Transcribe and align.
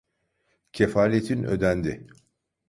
Kefaletin 0.71 1.43
ödendi. 1.43 2.07